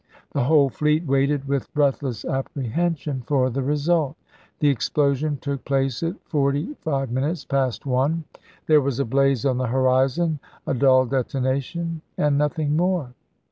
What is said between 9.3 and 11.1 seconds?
on the horizon, a dull